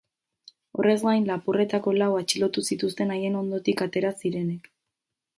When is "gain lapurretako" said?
1.01-1.93